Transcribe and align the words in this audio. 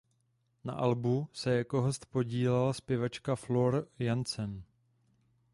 Na 0.63 0.73
albu 0.73 1.27
se 1.33 1.55
jako 1.57 1.81
host 1.81 2.05
podílela 2.05 2.73
zpěvačka 2.73 3.35
Floor 3.35 3.87
Jansen. 3.99 4.63